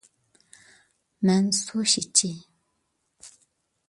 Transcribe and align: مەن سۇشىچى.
مەن 1.29 1.51
سۇشىچى. 1.57 2.31